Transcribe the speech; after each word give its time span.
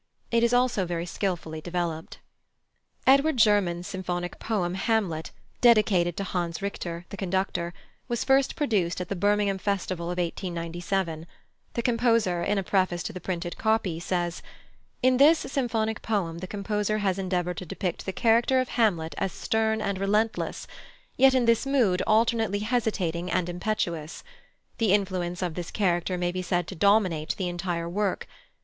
It 0.31 0.41
is 0.43 0.51
also 0.51 0.83
very 0.87 1.05
skilfully 1.05 1.61
developed. 1.61 2.17
+Edward 3.05 3.37
German's+ 3.37 3.85
symphonic 3.85 4.39
poem, 4.39 4.73
Hamlet, 4.73 5.29
dedicated 5.61 6.17
to 6.17 6.23
Hans 6.23 6.59
Richter, 6.59 7.05
the 7.09 7.17
conductor, 7.17 7.71
was 8.07 8.23
first 8.23 8.55
produced 8.55 8.99
at 8.99 9.09
the 9.09 9.15
Birmingham 9.15 9.59
Festival 9.59 10.05
of 10.07 10.17
1897. 10.17 11.27
The 11.75 11.81
composer, 11.83 12.41
in 12.41 12.57
a 12.57 12.63
preface 12.63 13.03
to 13.03 13.13
the 13.13 13.19
printed 13.21 13.59
copy, 13.59 13.99
says: 13.99 14.41
"In 15.03 15.17
this 15.17 15.37
symphonic 15.37 16.01
poem 16.01 16.39
the 16.39 16.47
composer 16.47 16.97
has 16.97 17.19
endeavoured 17.19 17.57
to 17.57 17.65
depict 17.67 18.07
the 18.07 18.11
character 18.11 18.59
of 18.59 18.69
Hamlet 18.69 19.13
as 19.19 19.31
stern 19.31 19.81
and 19.81 19.99
relentless, 19.99 20.65
yet 21.15 21.35
in 21.35 21.45
this 21.45 21.67
mood 21.67 22.01
alternately 22.07 22.57
hesitating 22.61 23.29
and 23.29 23.47
impetuous. 23.47 24.23
The 24.79 24.93
influence 24.93 25.43
of 25.43 25.53
this 25.53 25.69
character 25.69 26.17
may 26.17 26.31
be 26.31 26.41
said 26.41 26.65
to 26.69 26.75
dominate 26.75 27.35
the 27.37 27.47
entire 27.49 27.87
work. 27.87 28.27